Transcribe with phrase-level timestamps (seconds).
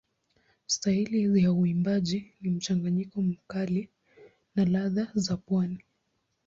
[0.65, 3.89] Staili ya uimbaji ni mchanganyiko mkali
[4.55, 5.83] na ladha za pwani.